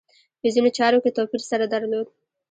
په 0.39 0.47
ځینو 0.53 0.69
چارو 0.77 0.99
کې 1.03 1.15
توپیر 1.15 1.41
سره 1.51 1.65
درلود. 1.73 2.07